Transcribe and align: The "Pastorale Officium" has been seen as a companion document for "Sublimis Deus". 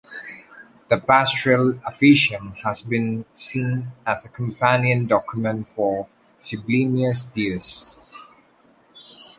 The 0.89 0.95
"Pastorale 0.97 1.79
Officium" 1.85 2.53
has 2.63 2.81
been 2.81 3.23
seen 3.35 3.91
as 4.03 4.25
a 4.25 4.29
companion 4.29 5.05
document 5.05 5.67
for 5.67 6.07
"Sublimis 6.39 7.21
Deus". 7.31 7.99